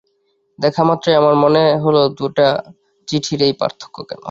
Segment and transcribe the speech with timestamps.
[0.59, 2.47] দেখামাত্রই আমার মনে হল দুটা
[3.07, 4.19] চিঠির এই পার্থক্য কেন?